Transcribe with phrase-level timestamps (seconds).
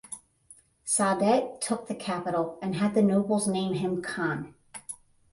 [0.83, 4.55] Saadet took the capital and had the nobles name him khan.